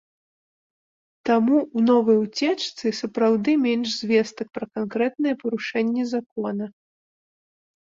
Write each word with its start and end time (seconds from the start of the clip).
Таму 1.29 1.57
ў 1.77 1.79
новай 1.91 2.17
уцечцы 2.25 2.85
сапраўды 3.03 3.51
менш 3.69 3.89
звестак 4.01 4.47
пра 4.59 4.65
канкрэтныя 4.81 5.33
парушэнні 5.47 6.03
закона. 6.19 6.65